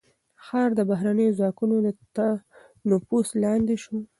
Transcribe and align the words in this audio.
ښار 0.45 0.69
د 0.75 0.79
بهرنيو 0.89 1.35
ځواکونو 1.39 1.75
تر 2.15 2.31
نفوذ 2.89 3.27
لاندې 3.43 3.75
شو. 3.83 3.97